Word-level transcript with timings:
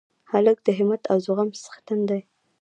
هلک 0.31 0.57
د 0.63 0.67
همت 0.77 1.01
او 1.11 1.17
زغم 1.25 1.49
څښتن 1.63 1.99
دی. 2.09 2.21